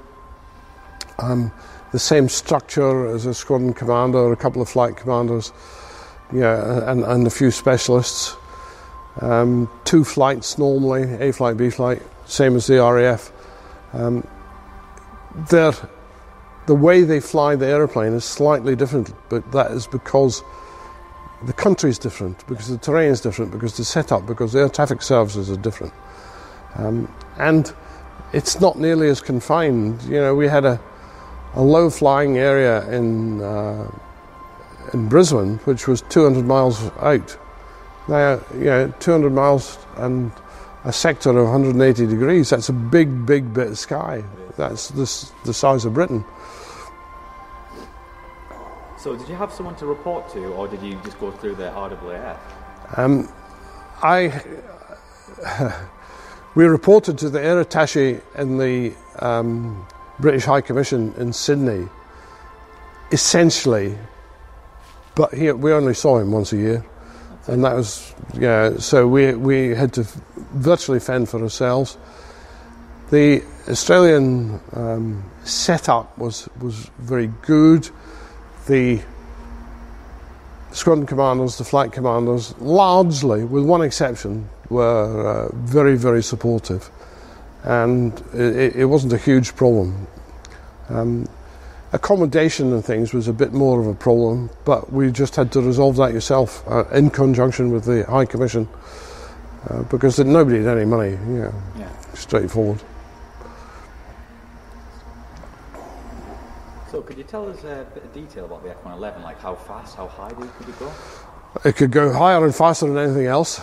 [1.17, 1.52] Um,
[1.91, 5.52] the same structure as a squadron commander, a couple of flight commanders
[6.32, 8.36] yeah, and, and a few specialists.
[9.21, 13.32] Um, two flights normally, A flight, B flight, same as the RAF.
[13.93, 14.25] Um,
[16.69, 20.43] the way they fly the aeroplane is slightly different, but that is because
[21.43, 24.69] the country is different, because the terrain is different, because the setup, because the air
[24.69, 25.91] traffic services are different.
[26.75, 27.73] Um, and
[28.34, 29.99] it's not nearly as confined.
[30.03, 30.79] You know, we had a,
[31.55, 33.41] a low flying area in.
[33.41, 33.89] Uh,
[34.93, 37.38] in Brisbane, which was 200 miles out.
[38.08, 40.32] Now, you know, 200 miles and
[40.84, 44.23] a sector of 180 degrees, that's a big, big bit of sky.
[44.58, 46.25] That's the size of Britain.
[48.99, 51.71] So, did you have someone to report to, or did you just go through the
[51.71, 52.39] RAF?
[52.97, 53.31] Um,
[54.01, 54.43] I.
[56.55, 59.85] we reported to the air attache in the um,
[60.19, 61.88] British High Commission in Sydney
[63.12, 63.97] essentially
[65.19, 66.85] but he, we only saw him once a year,
[67.47, 68.77] and that was yeah.
[68.77, 70.07] So we we had to
[70.53, 71.97] virtually fend for ourselves.
[73.09, 77.89] The Australian um, setup was was very good.
[78.69, 79.01] The
[80.71, 86.91] squadron commanders, the flight commanders, largely, with one exception, were uh, very very supportive,
[87.63, 90.05] and it, it, wasn't a huge problem.
[90.89, 91.27] Um,
[91.93, 95.62] accommodation and things was a bit more of a problem, but we just had to
[95.62, 98.69] resolve that yourself uh, in conjunction with the High Commission
[99.67, 101.17] uh, because nobody had any money.
[101.27, 101.89] Yeah, yeah.
[102.13, 102.84] straightforward.
[107.09, 109.23] Could you tell us a bit of detail about the F-111?
[109.23, 110.93] Like how fast, how high could it go?
[111.65, 113.59] It could go higher and faster than anything else.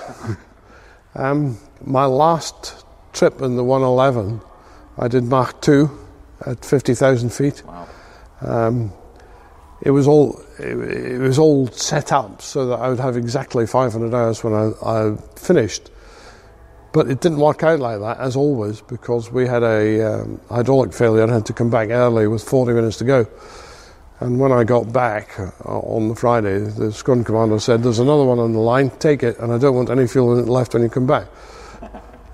[1.14, 4.40] um, my last trip in the 111,
[4.98, 5.88] I did Mach 2
[6.44, 7.62] at 50,000 feet.
[7.64, 7.88] Wow.
[8.40, 8.92] Um,
[9.80, 13.64] it was all it, it, was all set up so that I would have exactly
[13.64, 15.88] 500 hours when I, I, finished.
[16.96, 20.94] But it didn't work out like that, as always, because we had a um, hydraulic
[20.94, 23.26] failure and had to come back early with 40 minutes to go.
[24.20, 28.24] And when I got back uh, on the Friday, the squadron commander said, "There's another
[28.24, 28.88] one on the line.
[28.98, 31.26] Take it, and I don't want any fuel in it left when you come back."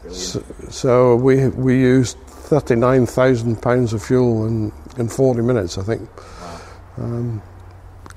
[0.08, 6.08] so, so we we used 39,000 pounds of fuel in in 40 minutes, I think.
[6.40, 6.60] Wow.
[6.98, 7.42] Um,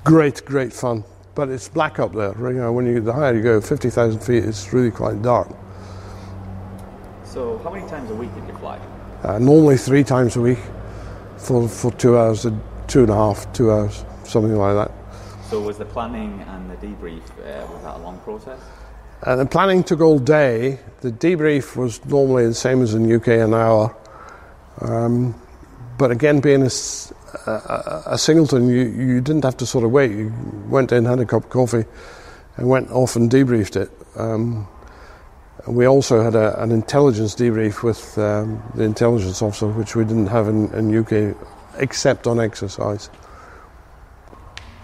[0.04, 1.02] great, great fun.
[1.34, 2.36] But it's black up there.
[2.38, 5.48] You know, when you the higher you go, 50,000 feet, it's really quite dark.
[7.36, 8.80] So, how many times a week did you fly?
[9.22, 10.58] Uh, normally three times a week
[11.36, 12.46] for, for two hours,
[12.86, 14.90] two and a half, two hours, something like that.
[15.50, 18.58] So, was the planning and the debrief, uh, was that a long process?
[19.22, 20.78] Uh, the planning took all day.
[21.02, 23.94] The debrief was normally the same as in UK, an hour.
[24.80, 25.38] Um,
[25.98, 26.70] but again, being a,
[27.50, 30.10] a, a singleton, you, you didn't have to sort of wait.
[30.10, 30.32] You
[30.70, 31.84] went in, had a cup of coffee,
[32.56, 33.90] and went off and debriefed it.
[34.16, 34.68] Um,
[35.66, 40.28] we also had a, an intelligence debrief with um, the intelligence officer, which we didn't
[40.28, 41.36] have in, in UK
[41.78, 43.10] except on exercise.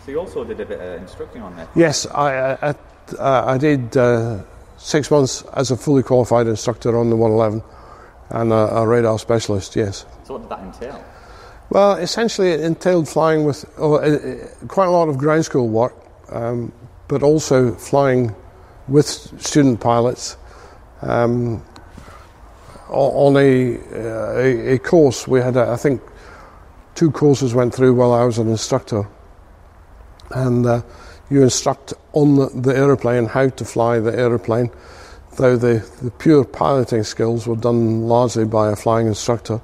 [0.05, 1.69] So you also did a bit of instructing on that?
[1.77, 2.73] Yes, I, uh,
[3.19, 4.43] uh, I did uh,
[4.77, 7.63] six months as a fully qualified instructor on the 111
[8.31, 10.05] and a, a radar specialist, yes.
[10.25, 11.05] So what did that entail?
[11.71, 15.95] Well, essentially, it entailed flying with oh, uh, quite a lot of ground school work,
[16.31, 16.73] um,
[17.09, 18.35] but also flying
[18.89, 20.37] with student pilots
[21.03, 21.63] um,
[22.89, 25.27] on a, a, a, course.
[25.27, 26.01] We had, I think,
[26.95, 29.09] two courses went through while I was an instructor,
[30.31, 30.83] and uh,
[31.31, 34.71] you instruct on the, the aeroplane how to fly the aeroplane.
[35.37, 39.63] Though the, the pure piloting skills were done largely by a flying instructor,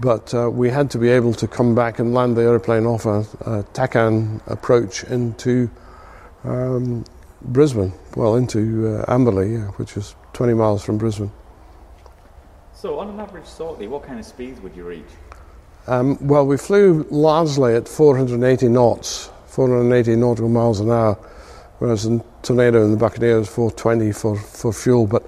[0.00, 3.06] but uh, we had to be able to come back and land the aeroplane off
[3.06, 5.70] a, a TACAN approach into
[6.42, 7.04] um,
[7.42, 11.32] Brisbane, well, into uh, Amberley, which is 20 miles from Brisbane.
[12.74, 15.08] So, on an average sortie, what kind of speeds would you reach?
[15.86, 21.14] Um, well, we flew largely at 480 knots, 480 nautical miles an hour,
[21.78, 25.06] whereas in Tornado and the Buccaneer was 420 for, for fuel.
[25.06, 25.24] But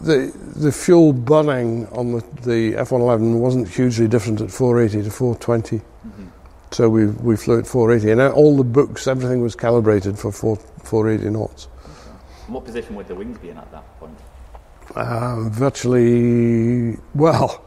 [0.00, 5.78] the the fuel burning on the, the F111 wasn't hugely different at 480 to 420.
[5.78, 6.26] Mm-hmm.
[6.72, 8.10] So we, we flew at 480.
[8.10, 11.68] And all the books, everything was calibrated for 4, 480 knots.
[12.48, 14.18] What position would the wings be in at that point?
[14.94, 17.64] Uh, virtually, well,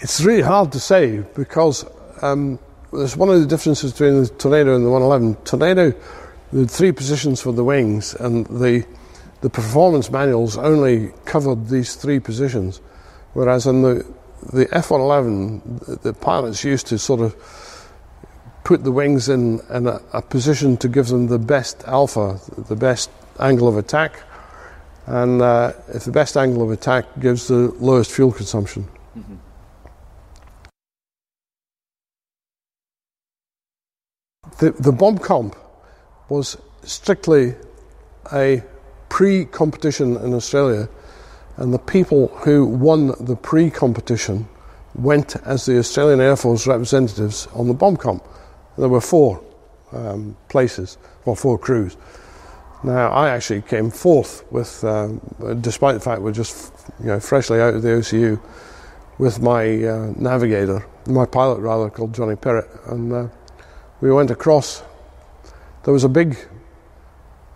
[0.00, 1.86] it's really hard to say because
[2.20, 2.58] um,
[2.92, 5.44] there's one of the differences between the Tornado and the 111.
[5.44, 5.94] Tornado,
[6.52, 8.84] the three positions for the wings, and the
[9.40, 12.80] the performance manuals only covered these three positions,
[13.32, 14.06] whereas in the
[14.52, 17.34] the F111, the pilots used to sort of
[18.64, 22.76] put the wings in, in a, a, position to give them the best alpha, the
[22.76, 23.10] best
[23.42, 24.22] angle of attack,
[25.06, 28.88] and uh, if the best angle of attack gives the lowest fuel consumption.
[29.18, 29.34] Mm-hmm.
[34.58, 35.56] The, the bomb comp
[36.28, 37.54] was strictly
[38.32, 38.62] a
[39.08, 40.88] pre competition in Australia,
[41.56, 44.48] and the people who won the pre competition
[44.94, 48.24] went as the Australian Air Force representatives on the bomb comp.
[48.78, 49.42] There were four
[49.92, 51.96] um, places, or four crews.
[52.84, 55.20] Now, I actually came fourth with, um,
[55.60, 58.40] despite the fact we're just you know, freshly out of the OCU,
[59.18, 62.68] with my uh, navigator, my pilot rather, called Johnny Perrott.
[62.90, 63.28] And uh,
[64.00, 64.82] we went across.
[65.84, 66.36] There was a big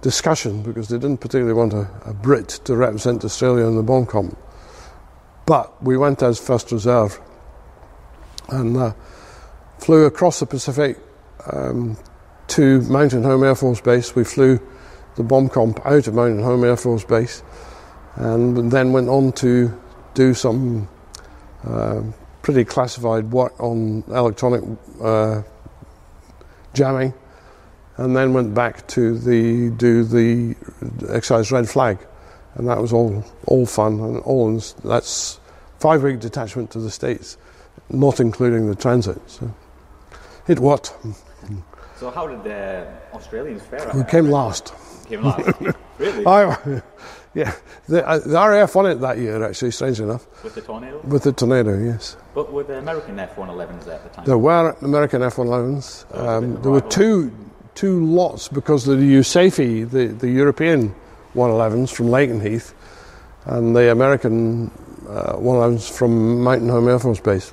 [0.00, 4.06] discussion because they didn't particularly want a, a Brit to represent Australia in the bomb
[4.06, 4.38] comp.
[5.44, 7.20] But we went as first reserve
[8.48, 8.92] and uh,
[9.78, 10.98] flew across the Pacific
[11.52, 11.96] um,
[12.48, 14.14] to Mountain Home Air Force Base.
[14.14, 14.60] We flew
[15.16, 17.42] the bomb comp out of Mountain Home Air Force Base,
[18.16, 19.72] and then went on to
[20.14, 20.88] do some
[21.64, 22.02] uh,
[22.42, 24.62] pretty classified work on electronic
[25.02, 25.42] uh,
[26.74, 27.12] jamming,
[27.96, 30.54] and then went back to the do the
[31.08, 31.98] exercise red flag,
[32.54, 34.58] and that was all all fun and all.
[34.84, 35.40] That's
[35.78, 37.36] five week detachment to the states,
[37.90, 39.18] not including the transit.
[39.28, 39.54] So
[40.46, 40.94] it worked.
[41.96, 43.90] So how did the Australians fare?
[43.94, 44.74] We came last.
[45.08, 45.50] Came last.
[45.98, 46.26] really?
[46.26, 46.82] I,
[47.34, 47.54] yeah,
[47.88, 49.42] the, uh, the RAF won it that year.
[49.44, 50.26] Actually, strange enough.
[50.42, 51.00] With the tornado.
[51.04, 52.16] With the tornado, yes.
[52.34, 54.24] But were the American F-111s at the time?
[54.24, 56.06] There were American F-111s.
[56.12, 57.32] Oh, um, there were two
[57.74, 60.94] two lots because of the USAFE, the, the European
[61.34, 62.72] 111s from Lakenheath,
[63.44, 64.70] and the American
[65.06, 67.52] uh, 111s from Mountain Home Air Force Base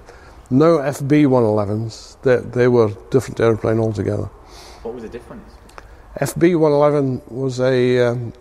[0.54, 2.22] no FB 111s.
[2.22, 4.30] They, they were different airplane altogether.
[4.84, 5.52] What was the difference?
[6.20, 8.34] FB 111 was a um,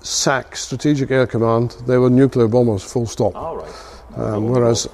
[0.00, 1.76] SAC, Strategic Air Command.
[1.86, 3.32] They were nuclear bombers, full stop.
[3.34, 4.18] Oh, right.
[4.18, 4.88] Um, whereas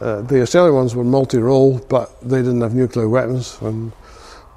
[0.00, 3.58] uh, the Australian ones were multi role, but they didn't have nuclear weapons.
[3.62, 3.92] And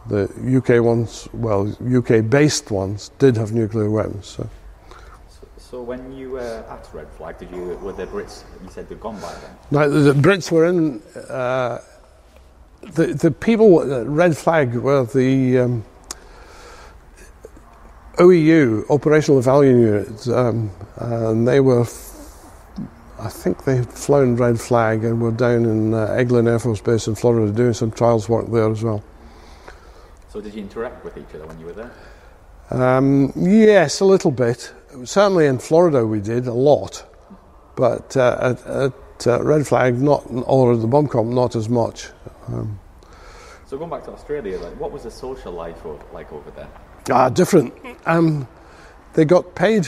[0.08, 0.24] the
[0.58, 4.28] UK ones, well, UK based ones, did have nuclear weapons.
[4.28, 4.50] So.
[5.58, 8.44] So when you were at Red Flag, did you were the Brits?
[8.62, 9.56] You said they'd gone by then.
[9.72, 11.02] No, the, Brits were in.
[11.30, 11.80] Uh,
[12.82, 15.86] the the people at Red Flag were the um,
[18.18, 21.86] OEU Operational Evaluation Unit, um, and they were.
[23.20, 26.82] I think they had flown Red Flag and were down in uh, Eglin Air Force
[26.82, 29.04] Base in Florida doing some trials work there as well.
[30.30, 31.92] So did you interact with each other when you were there?
[32.72, 34.74] Um, yes, a little bit
[35.06, 37.06] certainly in Florida we did a lot,
[37.76, 41.70] but uh, at, at uh, red flag, not or at the bomb comp, not as
[41.70, 42.10] much.
[42.48, 42.80] Um,
[43.66, 45.78] so going back to Australia, like, what was the social life
[46.14, 46.70] like over there?
[47.10, 47.74] Ah, different.
[48.06, 48.48] Um,
[49.14, 49.88] they got paid.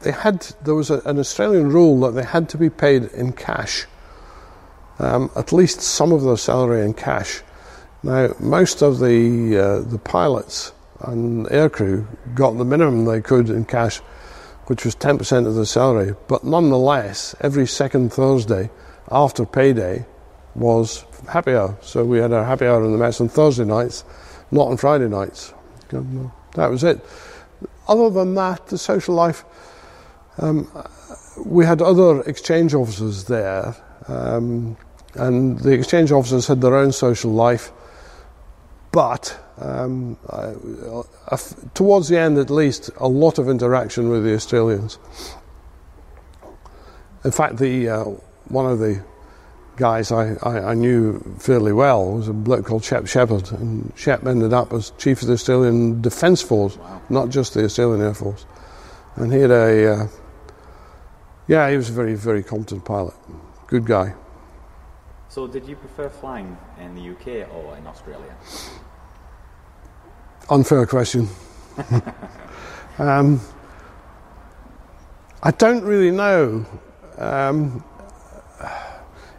[0.00, 3.32] They had there was a, an Australian rule that they had to be paid in
[3.32, 3.86] cash.
[4.98, 7.42] Um, at least some of their salary in cash.
[8.02, 13.64] Now, most of the uh, the pilots and aircrew got the minimum they could in
[13.64, 13.98] cash,
[14.66, 16.14] which was 10% of their salary.
[16.26, 18.70] But nonetheless, every second Thursday
[19.10, 20.04] after payday
[20.56, 21.76] was happy hour.
[21.80, 24.04] So we had our happy hour in the mess on Thursday nights,
[24.50, 25.54] not on Friday nights.
[26.54, 27.04] That was it.
[27.86, 29.44] Other than that, the social life,
[30.38, 30.70] um,
[31.44, 33.74] we had other exchange officers there,
[34.08, 34.76] um,
[35.14, 37.70] and the exchange officers had their own social life.
[38.92, 40.54] But um, uh,
[41.28, 41.36] uh,
[41.74, 44.98] towards the end, at least, a lot of interaction with the Australians.
[47.24, 48.04] In fact, the uh,
[48.48, 49.02] one of the
[49.78, 54.26] guys I, I, I, knew fairly well was a bloke called Shep Shepherd, and Shep
[54.26, 57.00] ended up as chief of the Australian Defence Force, wow.
[57.08, 58.44] not just the Australian Air Force.
[59.14, 60.08] And he had a, uh,
[61.46, 63.14] yeah, he was a very, very competent pilot,
[63.68, 64.14] good guy.
[65.28, 68.34] So, did you prefer flying in the UK or in Australia?
[70.50, 71.28] Unfair question.
[72.98, 73.40] um,
[75.42, 76.66] I don't really know.
[77.18, 77.84] Um,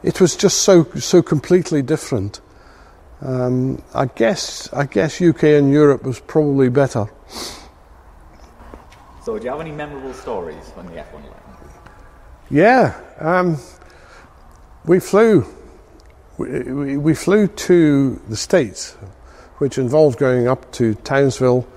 [0.04, 2.42] it was just so so completely different.
[3.22, 7.08] Um, I guess I guess UK and Europe was probably better.
[9.24, 11.40] So, do you have any memorable stories on the F111?
[12.50, 13.58] Yeah, um,
[14.86, 15.46] we flew.
[16.38, 18.94] We, we, we, flew to the States,
[19.58, 21.68] which involved going up to Townsville,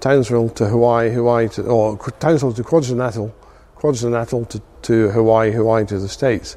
[0.00, 3.32] Townsville to Hawaii, Hawaii to, or Townsville to Kwajalein,
[3.76, 6.56] Kwajalein to, to Hawaii, Hawaii to the States.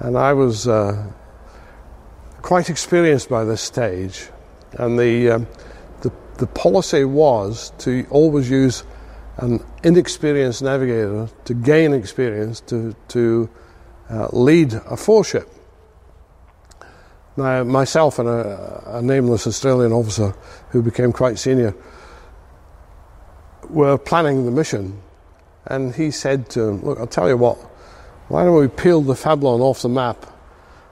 [0.00, 1.10] And I was uh,
[2.40, 4.28] quite experienced by this stage.
[4.72, 5.46] And the, um,
[6.00, 8.82] the, the policy was to always use
[9.36, 13.48] an inexperienced navigator to gain experience to, to
[14.08, 15.48] uh, lead a four ship.
[17.36, 20.34] Now, myself and a, a, nameless Australian officer
[20.70, 21.74] who became quite senior
[23.68, 25.00] were planning the mission,
[25.66, 27.69] and he said to him, Look, I'll tell you what,
[28.30, 30.24] why don't we peel the Fablon off the map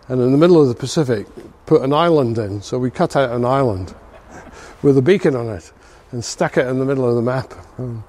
[0.09, 1.25] and in the middle of the Pacific
[1.67, 2.61] put an island in?
[2.63, 3.95] So we cut out an island
[4.83, 5.73] with a beacon on it
[6.11, 7.55] and stuck it in the middle of the map.
[7.79, 8.03] And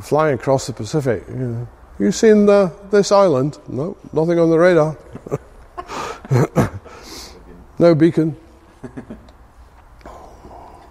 [0.00, 1.22] flying across the Pacific.
[1.28, 3.58] You, know, you seen the, this island?
[3.68, 4.96] No, nothing on the radar.
[7.78, 8.34] no beacon.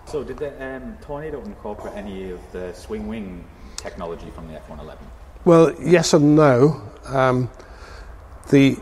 [0.06, 3.44] so, did the um, Tornado incorporate any of the swing wing
[3.76, 5.04] technology from the F 111?
[5.46, 6.80] Well, yes and no.
[7.06, 7.50] Um,
[8.52, 8.78] the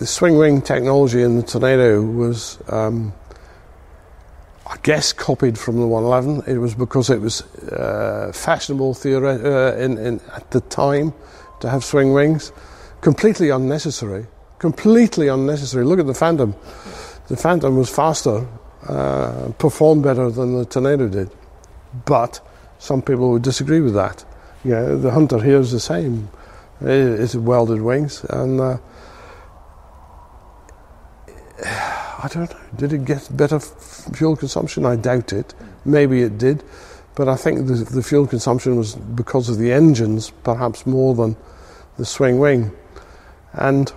[0.00, 3.12] the swing wing technology in the Tornado was, um,
[4.66, 6.50] I guess, copied from the 111.
[6.52, 11.12] It was because it was uh, fashionable uh, in, in, at the time
[11.60, 12.50] to have swing wings.
[13.02, 14.26] Completely unnecessary.
[14.58, 15.84] Completely unnecessary.
[15.84, 16.54] Look at the Phantom.
[17.28, 18.48] The Phantom was faster,
[18.88, 21.30] uh, performed better than the Tornado did.
[22.06, 22.40] But
[22.78, 24.24] some people would disagree with that.
[24.64, 26.30] Yeah, the Hunter here is the same.
[26.82, 28.78] It's welded wings, and uh,
[31.64, 32.60] I don't know.
[32.76, 34.86] Did it get better fuel consumption?
[34.86, 35.54] I doubt it.
[35.84, 36.62] Maybe it did,
[37.14, 41.36] but I think the, the fuel consumption was because of the engines, perhaps more than
[41.98, 42.72] the swing wing.
[43.52, 43.92] And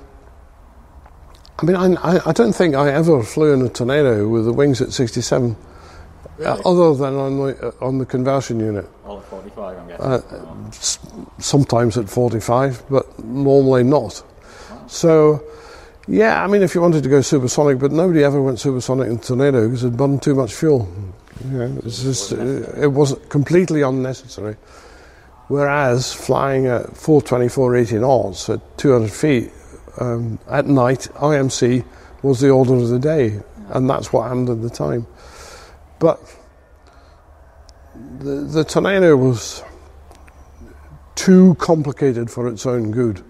[1.60, 4.82] I mean, I, I don't think I ever flew in a tornado with the wings
[4.82, 5.56] at 67.
[6.38, 6.50] Really?
[6.50, 8.88] Uh, other than on the uh, on the conversion unit.
[9.06, 10.06] All at 45, I'm guessing.
[10.06, 10.72] Uh,
[11.40, 14.24] sometimes at 45, but normally not.
[14.88, 15.44] So,
[16.08, 19.20] yeah, I mean, if you wanted to go supersonic, but nobody ever went supersonic in
[19.20, 20.92] Tornado because it burned too much fuel.
[21.46, 24.56] You know, it's just, it, it was completely unnecessary.
[25.50, 29.52] Whereas flying at 424 80 knots at 200 feet
[30.00, 31.86] um, at night, IMC
[32.22, 35.06] was the order of the day, and that's what happened at the time.
[36.04, 36.20] But
[38.20, 39.64] the, the tornado was
[41.16, 43.24] too complicated for its own good,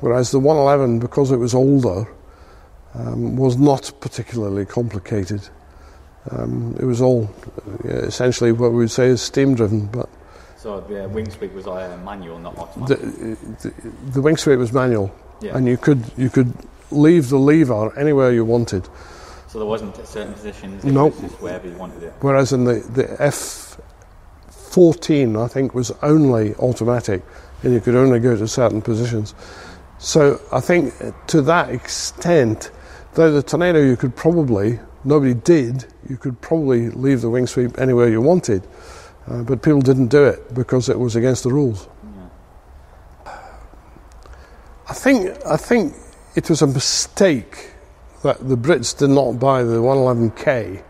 [0.00, 2.06] whereas the 111, because it was older,
[2.94, 5.46] um, was not particularly complicated.
[6.30, 7.28] Um, it was all
[7.84, 10.08] uh, essentially what we would say is steam driven, but.
[10.56, 13.00] So the wing sweep was uh, manual, not automatic.
[13.00, 13.36] The,
[13.68, 15.58] the, the wing sweep was manual, yeah.
[15.58, 16.54] and you could you could
[16.90, 18.88] leave the lever anywhere you wanted.
[19.52, 20.82] So there wasn't a certain positions.
[20.82, 21.08] No.
[21.08, 21.14] Nope.
[21.42, 22.14] wherever you wanted it.
[22.22, 23.78] Whereas in the the F
[24.48, 27.22] fourteen, I think, was only automatic,
[27.62, 29.34] and you could only go to certain positions.
[29.98, 30.94] So I think
[31.26, 32.70] to that extent,
[33.12, 37.78] though the tornado you could probably, nobody did, you could probably leave the wing sweep
[37.78, 38.66] anywhere you wanted.
[39.26, 41.88] Uh, but people didn't do it because it was against the rules.
[44.88, 45.94] I think I think
[46.36, 47.71] it was a mistake
[48.22, 50.82] that the Brits did not buy the 111K.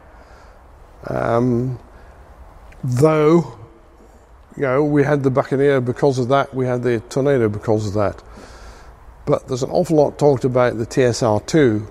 [1.09, 1.78] Um,
[2.85, 3.59] though,
[4.57, 7.95] you know, we had the Buccaneer because of that, we had the Tornado because of
[7.95, 8.22] that.
[9.24, 11.87] But there's an awful lot talked about the TSR2,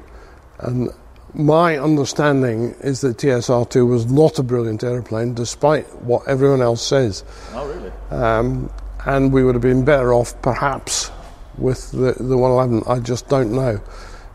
[0.59, 0.89] and
[1.33, 7.23] my understanding is that TSR2 was not a brilliant aeroplane, despite what everyone else says.
[7.53, 7.91] Oh, really?
[8.09, 8.71] Um,
[9.05, 11.09] and we would have been better off, perhaps,
[11.57, 12.83] with the, the 111.
[12.85, 13.81] I just don't know.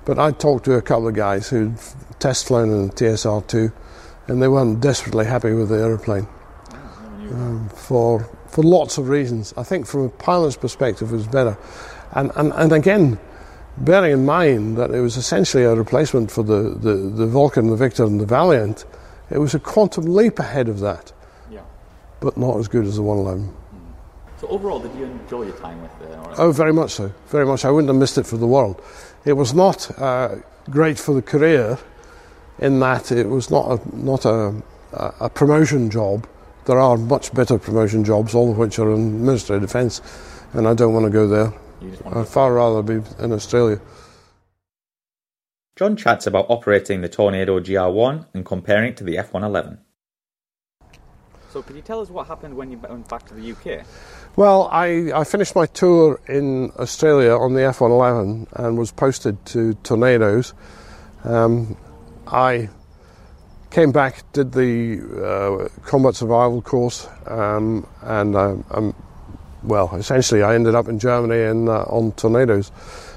[0.07, 1.77] But I talked to a couple of guys who'd
[2.19, 3.73] test flown in the TSR2,
[4.29, 6.27] and they weren't desperately happy with the aeroplane
[7.33, 9.53] um, for for lots of reasons.
[9.59, 11.59] I think from a pilot's perspective, it was better.
[12.13, 13.19] And, and, and again,
[13.77, 17.77] bearing in mind that it was essentially a replacement for the, the, the Vulcan, the
[17.77, 18.87] Victor, and the Valiant,
[19.31, 21.13] it was a quantum leap ahead of that,
[21.51, 21.61] Yeah.
[22.21, 23.55] but not as good as the 111.
[24.41, 26.41] So overall, did you enjoy your time with the?
[26.41, 27.13] Oh, very much so.
[27.29, 27.65] Very much.
[27.65, 28.83] I wouldn't have missed it for the world.
[29.25, 30.37] It was not uh,
[30.69, 31.79] great for the career
[32.59, 34.55] in that it was not a, not a,
[34.93, 36.27] a a promotion job.
[36.67, 40.03] There are much better promotion jobs, all of which are in Ministry of Defence,
[40.53, 41.53] and I don't want to go there.
[41.81, 43.81] You just wanted I'd far rather be in Australia.
[45.77, 49.79] John chats about operating the Tornado GR1 and comparing it to the F111.
[51.51, 53.87] So, could you tell us what happened when you went back to the UK?
[54.37, 59.73] Well, I, I finished my tour in Australia on the F111 and was posted to
[59.83, 60.53] Tornadoes.
[61.25, 61.75] Um,
[62.27, 62.69] I
[63.71, 68.95] came back, did the uh, combat survival course, um, and um, um,
[69.63, 72.73] well, essentially, I ended up in Germany and uh, on Tornadoes,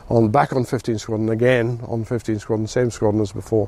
[0.08, 3.68] on back on 15 Squadron again on 15 Squadron, same squadron as before,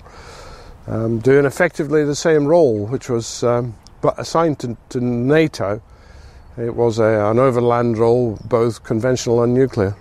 [0.88, 5.82] um, doing effectively the same role, which was um, but assigned to, to NATO.
[6.58, 9.96] It was a, an overland role, both conventional and nuclear.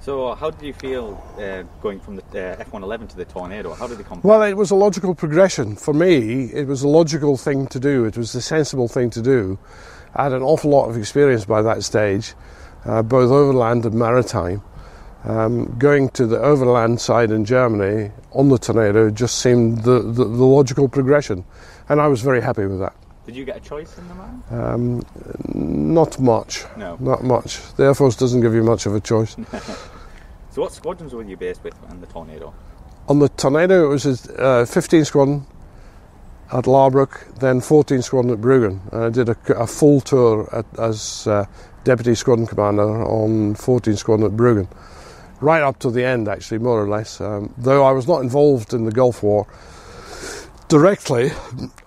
[0.00, 3.74] So, how did you feel uh, going from the uh, F111 to the Tornado?
[3.74, 4.20] How did compare?
[4.22, 5.74] Well, it was a logical progression.
[5.74, 8.04] For me, it was a logical thing to do.
[8.04, 9.58] It was the sensible thing to do.
[10.14, 12.34] I had an awful lot of experience by that stage,
[12.84, 14.62] uh, both overland and maritime.
[15.24, 20.24] Um, going to the overland side in Germany on the Tornado just seemed the, the,
[20.24, 21.44] the logical progression,
[21.88, 22.94] and I was very happy with that.
[23.26, 24.42] Did you get a choice in the man?
[24.50, 25.02] Um,
[25.54, 26.96] not much, No.
[27.00, 27.60] not much.
[27.74, 29.36] The Air Force doesn't give you much of a choice.
[30.52, 32.54] So, what squadrons were you based with on the Tornado?
[33.10, 35.44] On the Tornado, it was uh, 15 Squadron
[36.50, 38.80] at Laarbruch, then 14 Squadron at Bruggen.
[38.90, 41.44] And I did a, a full tour at, as uh,
[41.84, 44.66] Deputy Squadron Commander on 14 Squadron at Bruggen.
[45.42, 47.20] Right up to the end, actually, more or less.
[47.20, 49.46] Um, though I was not involved in the Gulf War
[50.68, 51.30] directly,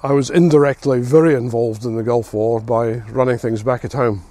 [0.03, 4.23] I was indirectly very involved in the Gulf War by running things back at home.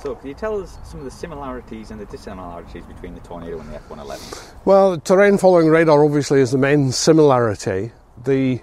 [0.00, 3.60] So, can you tell us some of the similarities and the dissimilarities between the Tornado
[3.60, 4.54] and the F111?
[4.64, 7.92] Well, terrain following radar obviously is the main similarity.
[8.24, 8.62] The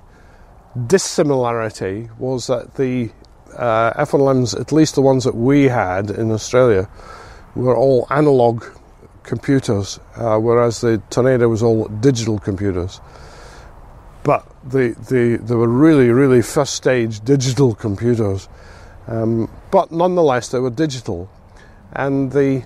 [0.88, 3.12] dissimilarity was that the
[3.56, 6.90] uh, F111s, at least the ones that we had in Australia,
[7.56, 8.64] were all analog
[9.24, 13.00] computers, uh, whereas the Tornado was all digital computers.
[14.24, 18.50] But the, the, they were really, really first stage digital computers.
[19.08, 21.30] Um, but nonetheless, they were digital.
[21.94, 22.66] And the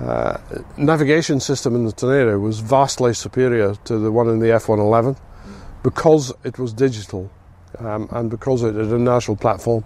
[0.00, 0.38] uh,
[0.76, 5.16] navigation system in the Tornado was vastly superior to the one in the F111
[5.82, 7.30] because it was digital
[7.78, 9.84] um, and because it had a inertial platform.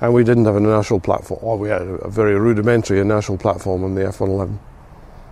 [0.00, 3.82] And we didn't have an inertial platform, or we had a very rudimentary inertial platform
[3.82, 4.58] on the F111.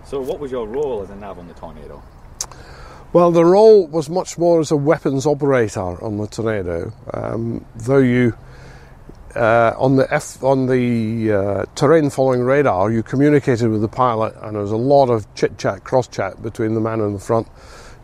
[0.05, 2.01] So, what was your role as a nav on the Tornado?
[3.15, 7.99] Well, the role was much more as a weapons operator on the Tornado, um, though
[7.99, 8.33] you.
[9.33, 14.35] Uh, on the F, on the uh, terrain following radar, you communicated with the pilot,
[14.41, 17.19] and there was a lot of chit chat, cross chat between the man in the
[17.19, 17.47] front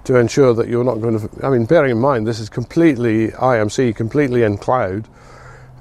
[0.05, 1.45] to ensure that you're not going to.
[1.45, 5.09] I mean, bearing in mind this is completely IMC, completely in cloud,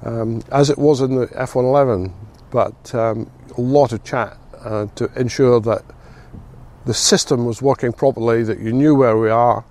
[0.03, 2.11] um, as it was in the F111,
[2.49, 5.85] but um, a lot of chat uh, to ensure that
[6.85, 9.63] the system was working properly, that you knew where we are,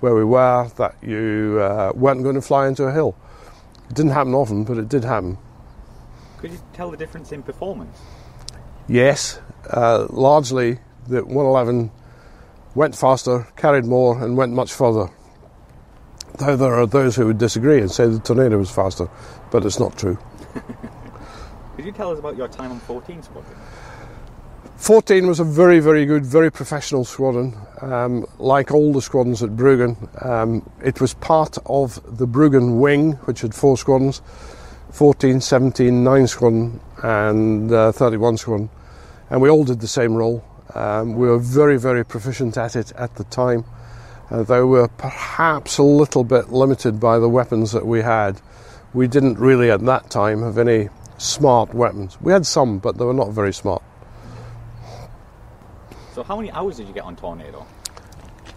[0.00, 3.16] where we were, that you uh, weren't going to fly into a hill.
[3.88, 5.38] It didn't happen often, but it did happen.
[6.38, 7.98] Could you tell the difference in performance?
[8.86, 9.40] Yes,
[9.70, 11.90] uh, largely the 111
[12.74, 15.10] went faster, carried more, and went much further.
[16.38, 19.08] Though there are those who would disagree and say the Tornado was faster,
[19.50, 20.18] but it's not true.
[21.76, 23.56] Could you tell us about your time on 14 Squadron?
[24.78, 27.52] 14 was a very, very good, very professional squadron.
[27.82, 33.14] Um, like all the squadrons at Bruggen, um, it was part of the Bruggen wing,
[33.24, 34.22] which had four squadrons
[34.92, 38.70] 14, 17, 9 squadron, and uh, 31 squadron.
[39.30, 40.44] And we all did the same role.
[40.74, 43.64] Um, we were very, very proficient at it at the time,
[44.30, 48.40] uh, though we were perhaps a little bit limited by the weapons that we had.
[48.94, 52.16] We didn't really at that time have any smart weapons.
[52.20, 53.82] We had some, but they were not very smart.
[56.18, 57.64] So, how many hours did you get on Tornado?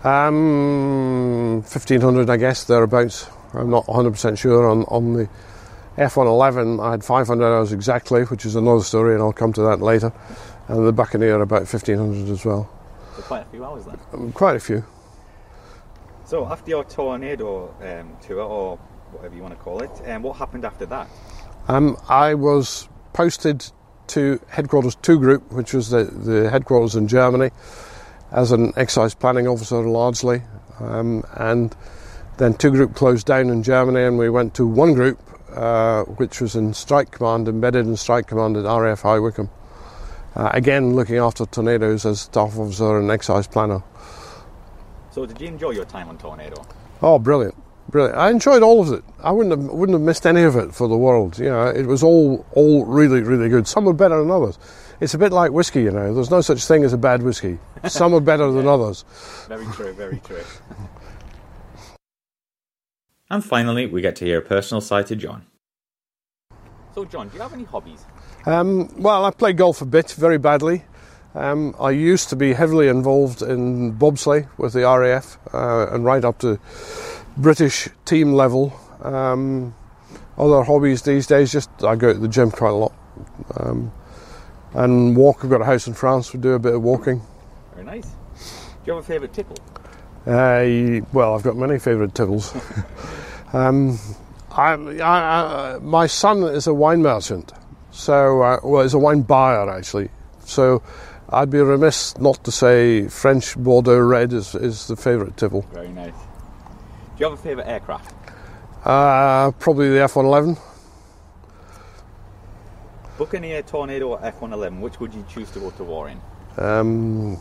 [0.03, 3.29] Um, 1500, I guess, thereabouts.
[3.53, 4.67] I'm not 100% sure.
[4.67, 5.29] On, on the
[5.95, 9.79] F111, I had 500 hours exactly, which is another story, and I'll come to that
[9.79, 10.11] later.
[10.69, 12.67] And the Buccaneer, about 1500 as well.
[13.15, 13.99] So, quite a few hours then?
[14.11, 14.83] Um, quite a few.
[16.25, 18.77] So, after your Tornado um, tour, or
[19.11, 21.07] whatever you want to call it, um, what happened after that?
[21.67, 23.71] Um, I was posted
[24.07, 27.51] to Headquarters 2 Group, which was the, the headquarters in Germany,
[28.31, 30.41] as an exercise planning officer largely.
[30.79, 31.75] Um, and
[32.37, 35.19] then 2 Group closed down in Germany, and we went to 1 Group,
[35.55, 39.49] uh, which was in Strike Command, embedded in Strike Command at RAF High Wycombe.
[40.35, 43.83] Uh, again, looking after tornadoes as staff officer and exercise planner.
[45.11, 46.65] So, did you enjoy your time on Tornado?
[47.01, 47.55] Oh, brilliant.
[47.91, 48.17] Brilliant.
[48.17, 49.03] I enjoyed all of it.
[49.21, 51.37] I wouldn't have, wouldn't have missed any of it for the world.
[51.37, 53.67] You know, it was all all really really good.
[53.67, 54.57] Some were better than others.
[55.01, 56.13] It's a bit like whiskey, you know.
[56.13, 57.59] There's no such thing as a bad whiskey.
[57.87, 59.03] Some are better than others.
[59.47, 59.93] Very true.
[59.93, 60.43] Very true.
[63.29, 65.47] and finally, we get to hear a personal side to John.
[66.93, 68.05] So, John, do you have any hobbies?
[68.45, 70.83] Um, well, I play golf a bit, very badly.
[71.33, 76.25] Um, I used to be heavily involved in bobsleigh with the RAF uh, and right
[76.25, 76.59] up to
[77.37, 78.73] British team level.
[79.01, 79.73] Um,
[80.37, 82.93] other hobbies these days, just I go to the gym quite a lot.
[83.57, 83.91] Um,
[84.73, 87.21] and walk, We've got a house in France, we do a bit of walking.
[87.73, 88.05] Very nice.
[88.05, 88.11] Do
[88.85, 89.57] you have a favourite tipple?
[90.25, 92.55] Uh, well, I've got many favourite tipples.
[93.53, 93.99] um,
[94.51, 97.51] I, I, I, my son is a wine merchant,
[97.91, 100.09] so, uh, well, he's a wine buyer actually.
[100.45, 100.81] So
[101.29, 105.65] I'd be remiss not to say French Bordeaux Red is, is the favourite tipple.
[105.73, 106.13] Very nice.
[107.21, 108.15] You have a favourite aircraft?
[108.83, 110.57] Uh, probably the F 111.
[113.19, 116.19] Buccaneer, Tornado, or F 111, which would you choose to go to war in?
[116.57, 117.37] Um,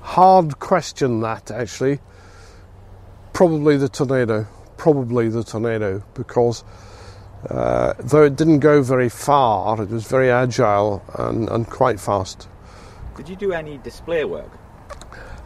[0.00, 2.00] hard question that actually.
[3.34, 4.46] Probably the tornado.
[4.78, 6.64] Probably the tornado because
[7.50, 12.48] uh, though it didn't go very far, it was very agile and, and quite fast.
[13.18, 14.50] Did you do any display work?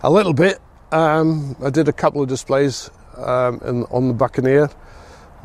[0.05, 0.61] A little bit.
[0.93, 4.71] Um, I did a couple of displays um, in, on the Buccaneer.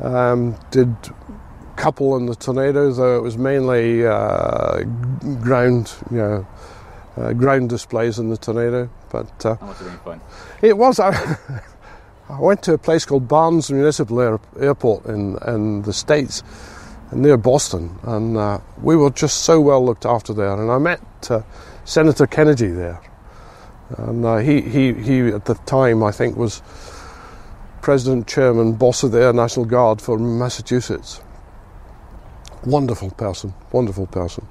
[0.00, 4.80] Um, did a couple in the Tornado, though it was mainly uh,
[5.42, 6.46] ground, you know,
[7.16, 8.88] uh, ground displays in the Tornado.
[9.10, 10.20] But uh, That must have been fun.
[10.62, 10.98] it was.
[10.98, 11.10] I,
[12.28, 16.42] I went to a place called Barnes Municipal Air, Airport in, in the States,
[17.12, 20.54] near Boston, and uh, we were just so well looked after there.
[20.58, 21.42] And I met uh,
[21.84, 23.00] Senator Kennedy there,
[23.98, 26.62] and uh, he, he, he at the time I think was
[27.82, 31.20] president, chairman, boss of the Air National Guard for Massachusetts.
[32.64, 34.46] Wonderful person, wonderful person.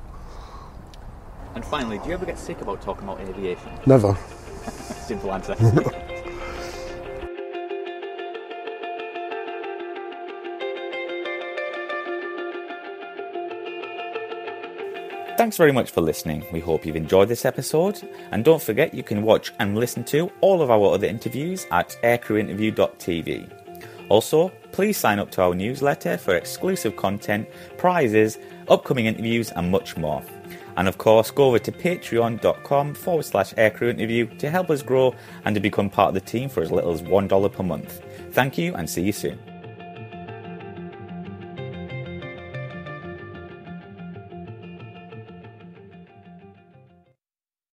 [1.56, 3.72] And finally, do you ever get sick about talking about aviation?
[3.86, 4.16] Never.
[5.08, 5.56] Simple answer.
[15.36, 16.46] Thanks very much for listening.
[16.54, 18.08] We hope you've enjoyed this episode.
[18.32, 21.98] And don't forget, you can watch and listen to all of our other interviews at
[22.04, 23.52] aircrewinterview.tv.
[24.10, 29.98] Also, please sign up to our newsletter for exclusive content, prizes, upcoming interviews, and much
[29.98, 30.24] more.
[30.78, 35.16] And of course, go over to patreon.com forward slash aircrew interview to help us grow
[35.46, 38.02] and to become part of the team for as little as $1 per month.
[38.32, 39.40] Thank you and see you soon.